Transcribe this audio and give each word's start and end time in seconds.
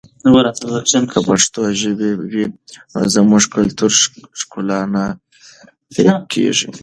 که 1.11 1.19
پښتو 1.27 1.61
ژبه 1.81 2.09
وي 2.31 2.45
نو 2.93 3.01
زموږ 3.15 3.43
کلتوري 3.55 3.97
ښکلا 4.39 4.79
نه 4.93 5.03
پیکه 5.93 6.17
کېږي. 6.33 6.67